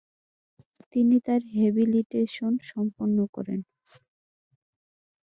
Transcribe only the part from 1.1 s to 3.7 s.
তার হ্যাবিলিটেশন সম্পন্ন করেন।